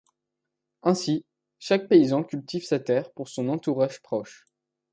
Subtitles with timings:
[0.81, 1.25] Ainsi,
[1.59, 4.45] chaque paysan cultive sa terre pour son entourage proche.